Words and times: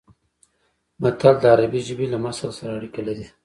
متل 1.01 1.35
د 1.39 1.43
عربي 1.53 1.81
ژبې 1.87 2.05
له 2.13 2.17
مثل 2.25 2.49
سره 2.57 2.71
اړیکه 2.77 3.01
لري 3.07 3.25